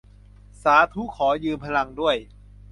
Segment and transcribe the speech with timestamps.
[0.63, 2.15] สาธุ ขอยืมพลังด้วย